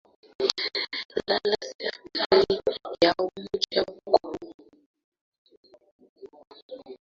la 1.27 1.37
la 1.43 1.57
serikali 1.63 2.55
ya 3.01 3.13
umoja 3.23 3.83
huko 3.87 4.37